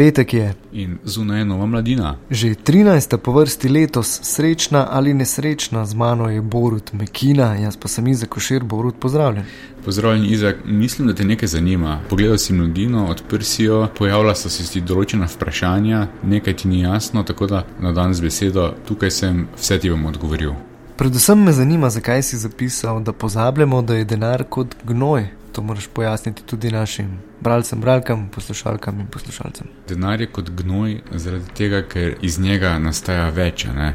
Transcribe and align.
petek 0.00 0.34
je. 0.34 0.54
In 0.72 0.98
zunaj 1.04 1.38
je 1.38 1.44
nova 1.44 1.66
mladina. 1.66 2.16
Že 2.30 2.54
13. 2.54 3.16
po 3.16 3.32
vrsti 3.32 3.68
letos, 3.68 4.20
srečna 4.22 4.86
ali 4.90 5.14
nesrečna, 5.14 5.84
z 5.86 5.94
mano 5.94 6.30
je 6.30 6.40
Borut 6.40 6.92
Mekina, 6.92 7.54
jaz 7.54 7.76
pa 7.76 7.88
sem 7.88 8.08
Izek 8.08 8.28
Košir, 8.28 8.64
Borut, 8.64 8.96
pozdravljen. 9.00 9.44
Pozdravljen, 9.84 10.24
Izek, 10.24 10.64
mislim, 10.64 11.08
da 11.08 11.14
te 11.14 11.24
nekaj 11.24 11.48
zanima. 11.48 12.00
Pogledal 12.08 12.38
si 12.38 12.52
mladino, 12.52 13.06
odprl 13.10 13.42
si 13.42 13.64
jo, 13.64 13.88
pojavila 13.98 14.34
so 14.34 14.48
se 14.48 14.64
ti 14.72 14.80
določena 14.80 15.28
vprašanja, 15.28 16.06
nekaj 16.22 16.56
ti 16.56 16.68
ni 16.68 16.80
jasno, 16.80 17.22
tako 17.22 17.46
da 17.46 17.64
na 17.80 17.92
dan 17.92 18.16
z 18.16 18.24
besedo, 18.24 18.72
tukaj 18.88 19.10
sem, 19.10 19.48
vse 19.60 19.78
ti 19.78 19.92
bom 19.92 20.06
odgovoril. 20.08 20.56
Predvsem 20.96 21.44
me 21.44 21.52
zanima, 21.52 21.90
zakaj 21.90 22.22
si 22.22 22.40
zapisal, 22.40 23.04
da 23.04 23.12
pozabljamo, 23.12 23.82
da 23.82 24.00
je 24.00 24.08
denar 24.08 24.48
kot 24.48 24.76
gnoj. 24.84 25.28
To 25.52 25.62
moraš 25.62 25.92
pojasniti 25.92 26.42
tudi 26.46 26.70
našim 26.70 27.18
bralcem, 27.40 27.80
bralkam, 27.80 28.28
poslušalkam 28.28 29.00
in 29.00 29.06
poslušalcem. 29.06 29.66
Denar 29.88 30.20
je 30.20 30.26
kot 30.26 30.50
gnoj, 30.50 31.00
zaradi 31.12 31.54
tega, 31.56 31.82
ker 31.82 32.14
iz 32.22 32.38
njega 32.38 32.78
nastaja 32.78 33.28
več, 33.30 33.64
e, 33.64 33.92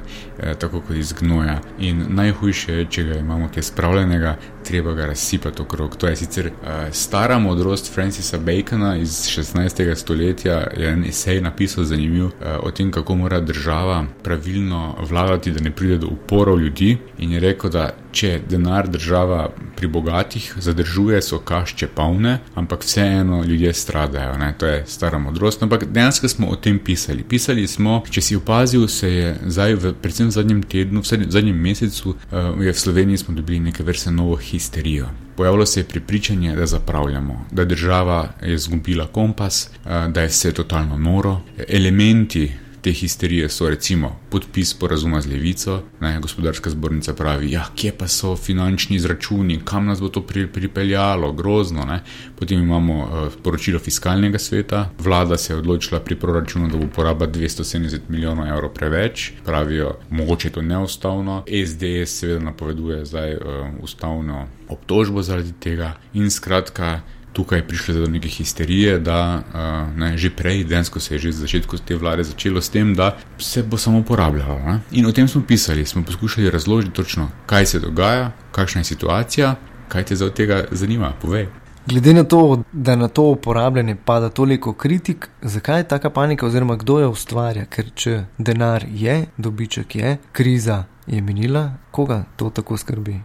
tako 0.60 0.82
kot 0.82 0.98
iz 0.98 1.14
gnoja. 1.14 1.60
In 1.80 2.06
najhujše 2.10 2.74
je, 2.74 2.86
če 2.90 3.04
ga 3.04 3.20
imamo 3.20 3.50
kaj 3.54 3.64
spravljenega, 3.64 4.36
treba 4.66 4.94
ga 4.94 5.06
razsipati 5.06 5.62
okrog. 5.62 5.98
To 5.98 6.08
je 6.08 6.16
sicer 6.16 6.48
e, 6.48 6.54
stara 6.92 7.40
modrost 7.40 7.94
Francisa 7.94 8.38
Bacona 8.38 8.96
iz 8.98 9.12
16. 9.30 9.96
stoletja, 9.96 10.68
je 10.78 10.90
en 10.90 11.06
esej 11.06 11.42
napisal 11.42 11.84
zanimiv 11.84 12.26
e, 12.26 12.58
o 12.64 12.72
tem, 12.72 12.92
kako 12.92 13.16
mora 13.16 13.40
država 13.40 14.06
pravilno 14.24 14.96
vladati, 15.10 15.52
da 15.52 15.64
ne 15.64 15.72
pride 15.72 15.98
do 15.98 16.08
uporov 16.08 16.60
ljudi. 16.60 16.98
In 17.18 17.32
je 17.32 17.40
rekel, 17.40 17.70
da 17.70 17.92
če 18.12 18.40
denar 18.50 18.88
država 18.90 19.50
pri 19.76 19.88
bogatih 19.88 20.54
zadržuje, 20.58 21.22
so 21.22 21.40
kašče 21.40 21.88
polne, 21.88 22.40
ampak 22.56 22.84
vseeno 22.84 23.35
vedno 23.36 23.54
ljudje 23.54 23.74
stradajo, 23.74 24.38
ne? 24.38 24.54
to 24.58 24.66
je 24.66 24.84
stara 24.88 25.20
modrost. 25.20 25.64
Ampak 25.64 25.86
dejansko 25.86 26.28
smo 26.28 26.48
o 26.48 26.56
tem 26.56 26.80
pisali. 26.80 27.24
Pisali 27.24 27.68
smo, 27.68 28.04
če 28.10 28.22
si 28.22 28.36
opazil, 28.36 28.88
se 28.88 29.10
je 29.14 29.36
zdaj, 29.48 29.76
v, 29.76 29.94
predvsem 30.02 30.28
v 30.28 30.32
zadnjem 30.32 30.64
tednu, 30.64 31.02
v 31.02 31.30
zadnjem 31.30 31.58
mesecu, 31.58 32.16
uh, 32.16 32.56
v 32.58 32.74
Sloveniji 32.74 33.18
smo 33.18 33.36
dobili 33.36 33.60
neke 33.60 33.84
vrste 33.84 34.12
novo 34.12 34.36
histerijo. 34.36 35.10
Pojavilo 35.36 35.66
se 35.66 35.80
je 35.80 35.84
pripričanje, 35.84 36.56
da 36.56 36.66
zapravljamo, 36.66 37.46
da 37.52 37.66
država 37.66 38.30
je 38.42 38.54
izgubila 38.54 39.08
kompas, 39.08 39.70
uh, 39.86 40.08
da 40.12 40.22
je 40.22 40.28
vse 40.28 40.54
totalno 40.54 40.98
noro. 40.98 41.42
Elementi 41.68 42.52
te 42.86 42.92
histerije 42.94 43.50
so 43.50 43.70
recimo 43.70 44.20
podpis 44.30 44.74
porazuma 44.74 45.22
z 45.22 45.28
levico, 45.28 45.80
ne, 46.02 46.20
gospodarska 46.22 46.70
zbornica 46.70 47.14
pravi, 47.14 47.52
ja, 47.52 47.64
kje 47.76 47.92
pa 47.98 48.08
so 48.08 48.36
finančni 48.36 48.96
izračuni, 48.96 49.58
kam 49.66 49.86
nas 49.86 50.02
bo 50.02 50.10
to 50.10 50.22
pri, 50.22 50.46
pripeljalo, 50.48 51.32
grozno. 51.34 51.86
Ne. 51.86 52.04
Potem 52.40 52.62
imamo 52.62 52.98
uh, 53.00 53.34
poročilo 53.44 53.80
fiskalnega 53.80 54.40
sveta, 54.40 54.90
vlada 55.00 55.38
se 55.38 55.54
je 55.54 55.58
odločila 55.58 56.00
pri 56.00 56.16
proračunu, 56.16 56.68
da 56.70 56.78
bo 56.78 56.86
poraba 56.96 57.28
270 57.28 58.06
milijonov 58.10 58.48
evrov 58.48 58.74
preveč, 58.74 59.32
pravijo, 59.46 59.96
mogoče 60.10 60.48
je 60.48 60.52
to 60.52 60.62
neustavno, 60.62 61.44
SDS 61.66 62.20
seveda 62.20 62.46
napoveduje 62.46 63.06
zdaj 63.06 63.34
uh, 63.34 63.42
ustavno 63.82 64.46
obtožbo 64.70 65.22
zaradi 65.22 65.54
tega 65.60 65.96
in 66.14 66.30
skratka 66.30 67.00
tukaj 67.36 67.66
prišlo 67.68 67.94
do 67.94 68.08
neke 68.08 68.30
histerije, 68.32 69.00
da 69.00 69.20
uh, 69.44 69.98
ne, 70.00 70.14
že 70.18 70.32
prej, 70.32 70.64
dejansko 70.64 71.00
se 71.00 71.16
je 71.16 71.20
že 71.20 71.32
z 71.32 71.44
začetku 71.44 71.78
te 71.78 71.96
vlade 71.96 72.24
začelo 72.24 72.62
s 72.62 72.72
tem, 72.72 72.96
da 72.96 73.18
se 73.38 73.64
bo 73.64 73.78
samo 73.78 74.00
uporabljalo. 74.00 74.60
Ne? 74.60 74.80
In 74.92 75.06
o 75.06 75.12
tem 75.12 75.28
smo 75.28 75.44
pisali, 75.44 75.86
smo 75.86 76.04
poskušali 76.04 76.50
razložiti 76.50 76.96
točno, 76.96 77.30
kaj 77.46 77.66
se 77.66 77.80
dogaja, 77.80 78.32
kakšna 78.52 78.82
je 78.82 78.92
situacija, 78.96 79.56
kaj 79.88 80.06
te 80.06 80.16
za 80.16 80.30
tega 80.30 80.64
zanima, 80.72 81.12
povej. 81.22 81.48
Glede 81.88 82.14
na 82.14 82.24
to, 82.24 82.64
da 82.72 82.96
na 82.96 83.08
to 83.08 83.24
uporabljanje 83.24 83.96
pada 84.06 84.30
toliko 84.30 84.74
kritik, 84.74 85.30
zakaj 85.42 85.80
je 85.80 85.88
taka 85.88 86.10
panika, 86.10 86.46
oziroma 86.46 86.76
kdo 86.76 87.00
jo 87.00 87.10
ustvarja? 87.10 87.66
Ker 87.66 87.92
če 87.96 88.24
denar 88.38 88.86
je, 88.90 89.26
dobiček 89.38 89.96
je, 89.96 90.18
kriza 90.32 90.84
je 91.08 91.22
minila, 91.22 91.74
koga 91.92 92.24
to 92.36 92.50
tako 92.50 92.78
skrbi? 92.78 93.20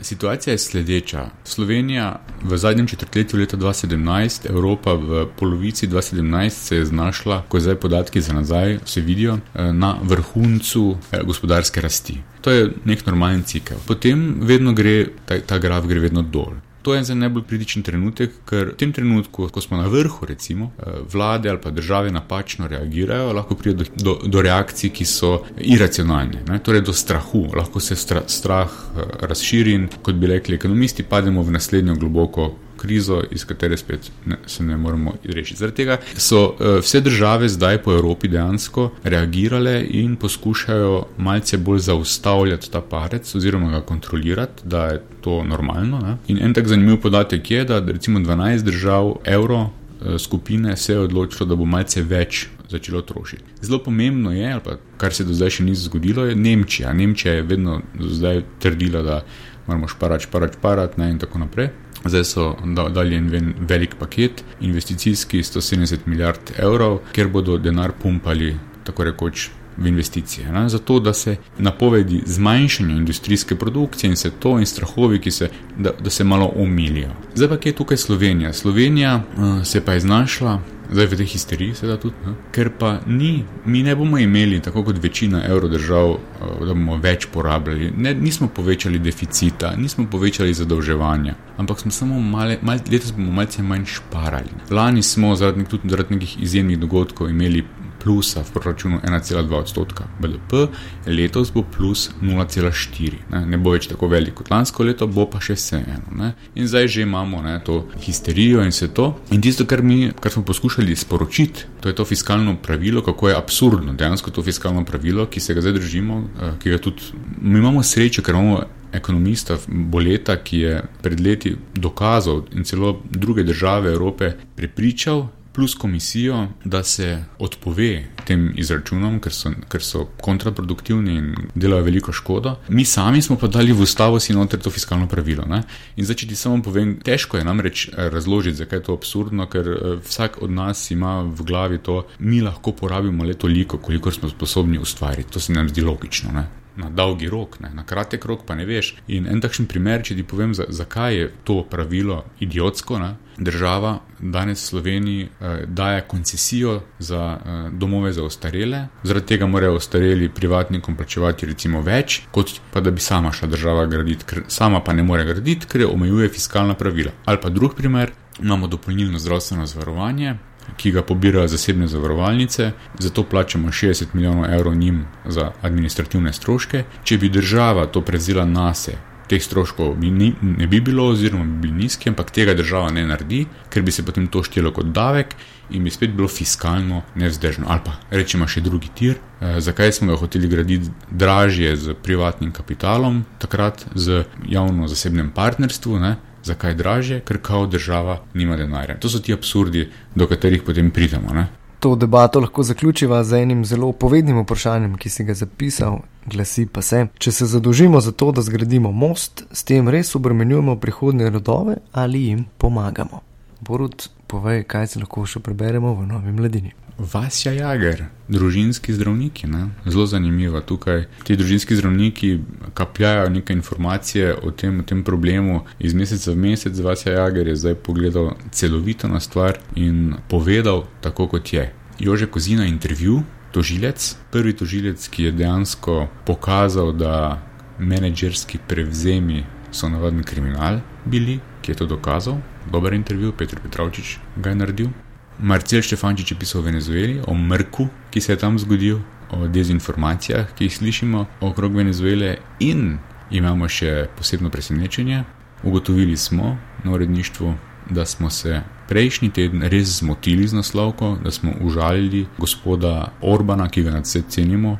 Situacija 0.00 0.52
je 0.52 0.58
sledeča. 0.58 1.26
Slovenija 1.44 2.20
v 2.42 2.56
zadnjem 2.56 2.86
četrtletju 2.86 3.40
leta 3.40 3.56
2017, 3.56 4.48
Evropa 4.48 4.94
v 4.94 5.26
polovici 5.36 5.88
2017 5.88 6.48
se 6.48 6.76
je 6.76 6.84
znašla, 6.84 7.42
ko 7.48 7.60
zdaj 7.60 7.74
podatki 7.74 8.20
za 8.20 8.32
nazaj 8.32 8.78
se 8.84 9.00
vidijo, 9.00 9.38
eh, 9.54 9.72
na 9.72 9.96
vrhuncu 10.02 10.96
eh, 11.12 11.20
gospodarske 11.24 11.80
rasti. 11.80 12.18
To 12.40 12.50
je 12.50 12.72
nek 12.84 13.06
normalen 13.06 13.42
cikel. 13.42 13.76
Potem 13.86 14.36
vedno 14.40 14.72
gre, 14.72 15.06
ta, 15.24 15.40
ta 15.40 15.58
graf 15.58 15.86
gre 15.86 16.00
vedno 16.00 16.22
dol. 16.22 16.52
To 16.82 16.94
je 16.94 17.04
za 17.04 17.14
najbolj 17.14 17.44
kritičen 17.48 17.82
trenutek, 17.86 18.32
ker 18.48 18.72
v 18.72 18.76
tem 18.78 18.92
trenutku, 18.92 19.46
ko 19.54 19.60
smo 19.60 19.78
na 19.78 19.86
vrhu, 19.86 20.26
recimo, 20.26 20.72
eh, 20.78 20.98
vlade 21.12 21.50
ali 21.50 21.60
pa 21.62 21.70
države 21.70 22.10
napačno 22.10 22.66
reagirajo, 22.68 23.32
lahko 23.32 23.54
pride 23.54 23.84
do, 23.84 23.84
do, 23.96 24.18
do 24.26 24.42
reakcij, 24.42 24.90
ki 24.90 25.04
so 25.04 25.44
iracionalne, 25.58 26.42
ne? 26.48 26.58
torej 26.58 26.82
do 26.82 26.92
strahu, 26.92 27.46
lahko 27.56 27.80
se 27.80 27.96
stra, 27.96 28.24
strah 28.26 28.70
eh, 28.70 29.14
razširi 29.20 29.72
in, 29.72 29.88
kot 30.02 30.14
bi 30.14 30.26
rekli 30.26 30.58
ekonomisti, 30.58 31.02
pademo 31.02 31.42
v 31.42 31.54
naslednjo 31.58 31.94
globoko 31.94 32.50
krizo, 32.82 33.22
iz 33.30 33.44
katere 33.46 33.76
spet 33.76 34.10
ne, 34.26 34.36
se 34.46 34.64
ne 34.64 34.76
moremo 34.76 35.14
rešiti. 35.24 35.58
Zaradi 35.60 35.76
tega 35.76 35.98
so 36.16 36.42
uh, 36.44 36.78
vse 36.82 37.00
države 37.00 37.48
zdaj 37.48 37.78
po 37.82 37.92
Evropi 37.94 38.28
dejansko 38.28 38.88
reagirale 39.04 39.76
in 39.90 40.16
poskušajo 40.16 41.04
malce 41.18 41.58
bolj 41.58 41.78
zaustavljati 41.78 42.70
ta 42.70 42.80
parec 42.80 43.34
oziroma 43.34 43.70
ga 43.70 43.80
kontrolirati, 43.80 44.62
da 44.64 44.86
je 44.86 45.02
to 45.20 45.42
normalno. 45.44 46.00
Ne? 46.00 46.16
In 46.26 46.42
en 46.42 46.54
tak 46.54 46.66
zanimiv 46.66 47.00
podatek 47.00 47.50
je, 47.50 47.64
da 47.64 47.78
recimo 47.78 48.20
12 48.20 48.62
držav 48.62 49.14
evro 49.24 49.60
uh, 49.60 49.70
skupine 50.18 50.76
se 50.76 50.92
je 50.92 51.06
odločilo, 51.06 51.46
da 51.46 51.56
bo 51.56 51.64
malce 51.64 52.02
več. 52.02 52.48
Začelo 52.72 53.02
trošiti. 53.04 53.42
Zelo 53.60 53.82
pomembno 53.84 54.30
je, 54.32 54.54
pa, 54.64 54.78
kar 54.96 55.12
se 55.12 55.26
do 55.28 55.34
zdaj 55.36 55.50
še 55.58 55.64
ni 55.66 55.74
zgodilo, 55.76 56.24
je 56.24 56.36
Nemčija. 56.36 56.92
Nemčija 56.96 57.34
je 57.34 57.42
vedno 57.44 57.74
zdaj 58.00 58.40
trdila, 58.64 59.02
da 59.04 59.18
moramo 59.66 59.88
šparati, 59.88 60.24
šparati, 60.24 60.56
šparati 60.56 61.10
in 61.10 61.18
tako 61.20 61.42
naprej. 61.44 61.68
Zdaj 62.04 62.24
so 62.24 62.56
dali 62.94 63.16
en 63.16 63.54
velik 63.68 63.94
paket, 63.98 64.44
investicijski 64.60 65.42
170 65.42 66.06
milijard 66.06 66.52
evrov, 66.58 66.98
kjer 67.12 67.28
bodo 67.28 67.58
denar 67.58 67.92
pumpali, 68.02 68.56
tako 68.84 69.04
rekoč, 69.04 69.50
v 69.76 69.86
investicije. 69.86 70.52
Ne? 70.52 70.68
Zato, 70.68 71.00
da 71.00 71.14
se 71.14 71.36
napovedi 71.58 72.22
zmanjšanja 72.26 72.94
industrijske 72.94 73.56
produkcije 73.56 74.10
in 74.10 74.16
se 74.16 74.30
to 74.30 74.58
in 74.58 74.66
strahovi, 74.66 75.20
ki 75.20 75.30
se, 75.30 75.48
da, 75.78 75.90
da 76.00 76.10
se 76.10 76.24
malo 76.24 76.52
umilijo. 76.56 77.10
Zdaj 77.34 77.48
pa 77.48 77.56
je 77.64 77.72
tukaj 77.72 77.96
Slovenija. 77.96 78.52
Slovenija 78.52 79.16
uh, 79.16 79.66
se 79.66 79.84
pa 79.84 79.92
je 79.92 80.00
znašla 80.00 80.60
zdaj 80.92 81.06
v 81.06 81.16
tej 81.16 81.26
histeriji, 81.26 81.74
seveda 81.74 81.98
tudi, 82.00 82.14
ne? 82.26 82.34
ker 82.52 82.70
pa 82.78 82.92
ni, 83.06 83.44
mi 83.64 83.82
ne 83.82 83.94
bomo 83.96 84.18
imeli, 84.18 84.60
tako 84.62 84.84
kot 84.84 84.98
večina 85.02 85.42
evrodržav, 85.48 86.14
eh, 86.14 86.64
da 86.66 86.74
bomo 86.74 86.96
več 87.02 87.26
porabljali. 87.32 87.92
Ne, 87.96 88.14
nismo 88.14 88.48
povečali 88.48 88.98
deficita, 88.98 89.74
nismo 89.76 90.06
povečali 90.10 90.54
zadolževanja, 90.54 91.34
ampak 91.56 91.80
smo 91.80 91.90
samo 91.90 92.20
male, 92.20 92.58
mal, 92.62 92.80
letos 92.90 93.14
bomo 93.16 93.32
malce 93.32 93.62
manj 93.62 93.86
šparali. 93.96 94.68
Lani 94.70 95.02
smo 95.02 95.34
zaradi, 95.36 95.64
tudi 95.64 95.90
zaradi 95.90 96.14
nekih 96.14 96.36
izjemnih 96.42 96.78
dogodkov 96.78 97.30
imeli 97.30 97.64
plusa 98.02 98.42
v 98.42 98.50
proračunu 98.50 98.98
1,2 99.06 99.54
odstotka 99.54 100.04
BDP, 100.20 100.66
letos 101.06 101.52
bo 101.54 101.62
plus 101.62 102.10
0,4. 102.22 103.12
Ne? 103.30 103.44
ne 103.46 103.58
bo 103.58 103.76
več 103.76 103.86
tako 103.90 104.10
velik 104.10 104.34
kot 104.40 104.50
lansko 104.50 104.86
leto, 104.86 105.06
bo 105.06 105.28
pa 105.30 105.40
še 105.42 105.54
vseeno. 105.54 106.32
In 106.58 106.66
zdaj 106.66 106.90
že 106.90 107.06
imamo 107.06 107.42
ne, 107.42 107.58
to 107.64 107.84
histerijo 108.02 108.64
in 108.66 108.74
vse 108.74 108.90
to. 108.94 109.12
In 109.30 109.42
tisto, 109.44 109.66
kar, 109.70 109.84
mi, 109.86 110.10
kar 110.20 110.34
smo 110.34 110.42
poskušali 110.48 110.96
sporočiti, 110.98 111.68
to 111.80 111.88
je 111.88 111.94
to 111.94 112.04
fiskalno 112.08 112.56
pravilo, 112.62 113.02
kako 113.06 113.30
je 113.30 113.38
absurdno 113.38 113.94
dejansko 113.98 114.34
to 114.34 114.42
fiskalno 114.42 114.84
pravilo, 114.84 115.26
ki 115.30 115.40
se 115.40 115.54
ga 115.54 115.62
zdaj 115.62 115.78
držimo. 115.78 116.22
Eh, 116.62 116.78
tudi, 116.82 117.12
mi 117.38 117.58
imamo 117.58 117.82
srečo, 117.82 118.22
ker 118.22 118.34
imamo. 118.38 118.62
Ekonomista 118.92 119.54
Boleta, 119.66 120.34
ki 120.36 120.58
je 120.58 120.72
pred 121.00 121.20
leti 121.24 121.54
dokazal 121.72 122.42
in 122.52 122.66
celo 122.68 122.90
druge 123.08 123.40
države 123.42 123.88
Evrope 123.88 124.34
prepričal, 124.56 125.30
plus 125.52 125.74
komisijo, 125.74 126.48
da 126.64 126.82
se 126.82 127.24
odpove 127.38 128.04
tem 128.24 128.52
izračunom, 128.56 129.18
ker 129.20 129.32
so, 129.32 129.52
ker 129.68 129.82
so 129.84 130.04
kontraproduktivni 130.20 131.16
in 131.18 131.34
delajo 131.54 131.84
veliko 131.84 132.12
škodo. 132.12 132.56
Mi 132.68 132.84
sami 132.84 133.22
smo 133.22 133.36
pa 133.36 133.46
dali 133.46 133.72
v 133.72 133.82
ustavo 133.82 134.20
si 134.20 134.32
noter 134.32 134.60
to 134.60 134.70
fiskalno 134.70 135.08
pravilo. 135.08 135.44
Ne? 135.48 135.62
In 135.96 136.08
zdaj, 136.08 136.22
če 136.22 136.30
ti 136.30 136.38
samo 136.38 136.62
povem, 136.62 136.96
težko 137.04 137.38
je 137.38 137.44
namreč 137.44 137.88
eh, 137.88 138.08
razložiti, 138.12 138.62
zakaj 138.62 138.78
je 138.78 138.88
to 138.88 138.96
absurdno, 138.96 139.46
ker 139.52 139.68
eh, 139.68 139.92
vsak 140.06 140.42
od 140.42 140.50
nas 140.50 140.90
ima 140.90 141.20
v 141.22 141.48
glavi 141.48 141.78
to, 141.78 142.02
mi 142.18 142.40
lahko 142.40 142.72
porabimo 142.72 143.24
le 143.24 143.34
toliko, 143.34 143.78
koliko 143.78 144.10
smo 144.10 144.30
sposobni 144.32 144.78
ustvariti. 144.78 145.32
To 145.32 145.40
se 145.40 145.52
nam 145.52 145.68
zdi 145.68 145.82
logično. 145.82 146.32
Ne? 146.32 146.61
Na 146.76 146.88
dolgi 146.90 147.28
rok, 147.28 147.58
ne? 147.60 147.70
na 147.74 147.84
kratek 147.84 148.24
rok 148.24 148.46
pa 148.46 148.54
ne 148.54 148.64
veš. 148.64 148.94
In 149.12 149.26
en 149.28 149.40
takšen 149.44 149.66
primer, 149.68 150.00
če 150.02 150.16
ti 150.16 150.24
povem, 150.24 150.54
zakaj 150.54 151.16
je 151.16 151.28
to 151.44 151.60
pravilo 151.68 152.22
idiotsko, 152.40 152.98
ne? 152.98 153.14
država 153.36 153.98
danes 154.18 154.62
v 154.62 154.66
Sloveniji 154.66 155.22
eh, 155.22 155.64
daje 155.66 156.00
koncesijo 156.08 156.80
za 156.98 157.38
eh, 157.38 157.70
domove 157.72 158.12
za 158.12 158.24
ostarele, 158.24 158.86
zaradi 159.02 159.26
tega 159.26 159.46
morajo 159.46 159.74
ostareli 159.74 160.28
privatnikom 160.28 160.96
plačevati 160.96 161.46
recimo 161.46 161.82
več, 161.82 162.22
kot 162.30 162.60
pa 162.72 162.80
da 162.80 162.90
bi 162.90 163.00
sama 163.00 163.32
šla 163.32 163.48
država 163.48 163.86
graditi, 163.86 164.24
ker 164.24 164.42
sama 164.48 164.80
pa 164.80 164.92
ne 164.92 165.02
more 165.02 165.24
graditi, 165.24 165.66
ker 165.66 165.86
omejuje 165.90 166.28
fiskalna 166.28 166.74
pravila. 166.74 167.12
Ali 167.24 167.40
pa 167.42 167.48
drug 167.48 167.74
primer, 167.76 168.12
imamo 168.40 168.66
dopolnilno 168.66 169.18
zdravstveno 169.18 169.66
zavarovanje, 169.66 170.36
ki 170.76 170.92
ga 170.92 171.02
pobirajo 171.02 171.48
zasebne 171.48 171.86
zavarovalnice, 171.86 172.70
zato 172.98 173.24
plačamo 173.24 173.68
60 173.68 174.14
milijonov 174.14 174.44
evrov 174.54 174.74
njim 174.74 175.04
za 175.24 175.52
administrativne 175.62 176.32
stroške. 176.32 176.84
Če 177.04 177.18
bi 177.18 177.28
država 177.28 177.86
to 177.86 178.00
prevzela 178.00 178.44
na 178.44 178.74
sebe, 178.74 178.98
teh 179.32 179.42
stroškov 179.42 179.94
bi 180.00 180.10
ni, 180.10 180.32
ne 180.42 180.66
bi 180.68 180.80
bilo, 180.80 181.06
oziroma 181.12 181.44
bi 181.44 181.68
bili 181.68 181.86
nizki, 181.86 182.10
ampak 182.10 182.30
tega 182.34 182.54
država 182.54 182.90
ne 182.92 183.06
naredi, 183.08 183.46
ker 183.72 183.82
bi 183.82 183.94
se 183.94 184.04
potem 184.04 184.26
to 184.28 184.42
štelo 184.44 184.72
kot 184.76 184.92
davek 184.92 185.36
in 185.72 185.84
bi 185.84 185.90
spet 185.90 186.12
bilo 186.12 186.28
fiskalno 186.28 187.02
nevzdržno. 187.16 187.66
Ali 187.68 187.80
pa 187.84 187.96
rečemo 188.10 188.48
še 188.48 188.60
drugi 188.60 188.90
tir, 188.94 189.16
eh, 189.40 189.60
zakaj 189.60 189.92
smo 189.92 190.12
ga 190.12 190.18
hoteli 190.20 190.48
graditi 190.48 190.90
dražje 191.10 191.76
z 191.76 191.94
privatnim 192.02 192.52
kapitalom, 192.52 193.24
takrat 193.38 193.86
z 193.94 194.24
javno-zasebnem 194.48 195.32
partnerstvu. 195.32 195.98
Zakaj 196.44 196.74
draže, 196.74 197.20
ker 197.20 197.38
kao 197.42 197.66
država 197.66 198.20
nima 198.34 198.56
denarja. 198.56 198.98
To 198.98 199.08
so 199.08 199.18
ti 199.18 199.32
absurdi, 199.32 199.88
do 200.14 200.26
katerih 200.26 200.62
potem 200.66 200.90
pridemo. 200.90 201.34
Ne? 201.34 201.46
To 201.82 201.96
debato 201.96 202.40
lahko 202.40 202.62
zaključiva 202.62 203.24
z 203.24 203.42
enim 203.42 203.64
zelo 203.64 203.92
povednim 203.92 204.38
vprašanjem, 204.42 204.94
ki 204.96 205.10
si 205.10 205.24
ga 205.24 205.34
zapisal, 205.34 205.98
glasi 206.26 206.66
pa 206.66 206.82
se: 206.82 207.06
Če 207.18 207.32
se 207.32 207.46
zadolžimo 207.46 208.00
za 208.00 208.12
to, 208.12 208.30
da 208.32 208.42
zgradimo 208.42 208.92
most, 208.92 209.42
s 209.50 209.64
tem 209.64 209.88
res 209.88 210.14
obremenjujemo 210.14 210.76
prihodne 210.76 211.30
rodove 211.30 211.76
ali 211.92 212.22
jim 212.26 212.44
pomagamo? 212.58 213.20
Borut, 213.60 214.10
povej, 214.26 214.62
kaj 214.62 214.86
se 214.86 215.02
lahko 215.02 215.26
še 215.26 215.42
preberemo 215.42 215.94
v 215.94 216.06
novi 216.06 216.32
mladini. 216.32 216.72
Vasja 217.02 217.52
Jager, 217.52 218.04
družinski 218.28 218.92
zdravniki, 218.94 219.48
ne? 219.50 219.64
zelo 219.86 220.06
zanimivo 220.06 220.60
tukaj. 220.60 221.06
Ti 221.26 221.36
družinski 221.36 221.76
zdravniki 221.76 222.38
kapljajo 222.78 223.28
neke 223.28 223.52
informacije 223.52 224.36
o 224.42 224.50
tem, 224.50 224.80
o 224.80 224.86
tem 224.86 225.02
problemu 225.04 225.64
iz 225.78 225.94
meseca 225.98 226.30
v 226.30 226.36
mesec. 226.36 226.78
Vasja 226.78 227.16
Jager 227.16 227.50
je 227.50 227.56
zdaj 227.56 227.74
pogledal 227.74 228.36
celovito 228.50 229.08
na 229.08 229.20
stvar 229.20 229.58
in 229.74 230.14
povedal 230.28 230.86
tako, 231.00 231.26
kot 231.26 231.52
je. 231.52 231.72
Jože 231.98 232.30
Kozina 232.30 232.66
intervju, 232.66 233.22
tožilec, 233.52 234.16
prvi 234.30 234.54
tožilec, 234.56 235.08
ki 235.08 235.24
je 235.24 235.32
dejansko 235.42 236.06
pokazal, 236.26 236.92
da 236.92 237.42
menedžerski 237.78 238.62
prevzemi 238.68 239.42
so 239.72 239.88
navaden 239.88 240.22
kriminal 240.22 240.80
bili, 241.04 241.40
ki 241.62 241.72
je 241.72 241.82
to 241.82 241.86
dokazal. 241.86 242.38
Dober 242.70 242.94
intervju, 242.94 243.32
Petr 243.32 243.58
Petrovčič 243.58 244.18
ga 244.36 244.50
je 244.50 244.56
naredil. 244.56 244.92
Marcel 245.38 245.82
Štefančič 245.82 246.30
je 246.30 246.38
pisal 246.38 246.60
o 246.60 246.64
Venezueli, 246.64 247.20
o 247.26 247.34
mrku, 247.34 247.88
ki 248.10 248.20
se 248.20 248.32
je 248.32 248.38
tam 248.38 248.58
zgodil, 248.58 249.00
o 249.30 249.48
dezinformacijah, 249.48 250.52
ki 250.54 250.64
jih 250.64 250.76
slišimo 250.76 251.26
okrog 251.40 251.76
Venezuele, 251.76 252.36
in 252.60 252.98
imamo 253.30 253.68
še 253.68 254.08
posebno 254.18 254.50
presenečenje. 254.50 255.24
Ugotovili 255.64 256.16
smo 256.16 256.56
na 256.84 256.92
uredništvu, 256.92 257.54
da 257.90 258.04
smo 258.06 258.30
se 258.30 258.62
prejšnji 258.88 259.30
teden 259.30 259.62
res 259.62 259.98
zmotili 259.98 260.46
z 260.46 260.54
naslovko, 260.54 261.18
da 261.24 261.30
smo 261.30 261.52
užalili 261.60 262.26
gospoda 262.38 263.12
Orbana, 263.22 263.68
ki 263.68 263.82
ga 263.82 263.90
nadvse 263.90 264.22
cenimo. 264.28 264.78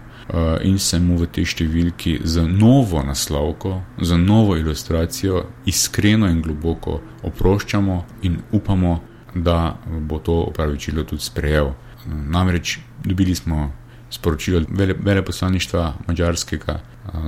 In 0.63 0.79
se 0.79 1.01
mu 1.03 1.17
v 1.19 1.27
tej 1.27 1.45
številki 1.51 2.21
za 2.25 2.45
novo 2.47 3.03
naslovko, 3.03 3.83
za 4.01 4.17
novo 4.17 4.55
ilustracijo, 4.57 5.43
iskreno 5.67 6.29
in 6.31 6.39
globoko 6.43 7.01
oproščamo 7.27 7.97
in 8.23 8.39
upamo, 8.53 9.01
da 9.35 9.77
bo 9.87 10.19
to 10.19 10.33
opravičilo 10.33 11.05
tudi 11.05 11.23
sprejel. 11.23 11.71
Namreč 12.07 12.79
dobili 13.05 13.35
smo 13.35 13.73
sporočilo 14.11 14.61
vele, 14.69 14.95
veleposlaništva 14.99 15.93
mačarskega, 16.07 16.81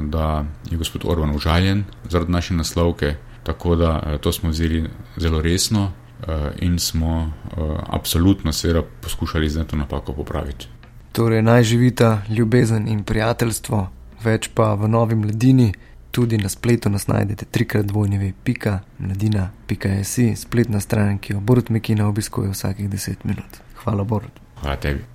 da 0.03 0.45
je 0.71 0.79
gospod 0.79 1.03
Orban 1.05 1.31
užaljen 1.37 1.85
zaradi 2.09 2.33
naše 2.33 2.55
naslovke, 2.55 3.15
tako 3.43 3.77
da 3.77 4.19
to 4.21 4.33
smo 4.33 4.51
vzeli 4.51 4.89
zelo 5.17 5.43
resno 5.43 5.93
in 6.61 6.79
smo 6.79 7.33
absolutno 7.87 8.53
seveda 8.53 8.83
poskušali 9.01 9.49
zdaj 9.49 9.65
to 9.65 9.77
napako 9.77 10.13
popraviti. 10.13 10.69
Torej, 11.13 11.43
naj 11.43 11.63
živita 11.63 12.23
ljubezen 12.29 12.89
in 12.89 13.05
prijateljstvo, 13.05 13.89
več 14.25 14.49
pa 14.55 14.75
v 14.75 14.89
novi 14.89 15.15
mladini. 15.15 15.73
Tudi 16.15 16.39
na 16.39 16.49
spletu 16.49 16.91
nas 16.91 17.09
najdete 17.11 17.49
trikrat 17.51 17.89
dvojnjevi 17.91 18.33
pika, 18.45 18.77
mladina, 18.99 19.49
pika 19.67 19.89
jesi, 19.89 20.29
spletna 20.39 20.81
stran, 20.81 21.19
ki 21.19 21.33
jo 21.33 21.41
Borut 21.41 21.73
Mekina 21.75 22.07
obiskuje 22.07 22.53
vsakih 22.53 22.91
deset 22.91 23.25
minut. 23.25 23.59
Hvala, 23.83 24.05
Borut. 24.05 24.39
Hvala 24.61 24.77
tebi. 24.77 25.14